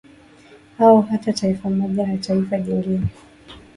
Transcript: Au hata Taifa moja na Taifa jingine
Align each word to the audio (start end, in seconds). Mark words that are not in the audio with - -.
Au 0.79 1.01
hata 1.01 1.33
Taifa 1.33 1.69
moja 1.69 2.07
na 2.07 2.17
Taifa 2.17 2.57
jingine 2.59 3.07